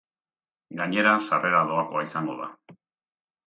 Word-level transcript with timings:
Gainera, 0.79 1.11
sarrera 1.29 1.61
doakoa 1.69 2.05
izango 2.11 2.41
da. 2.43 2.51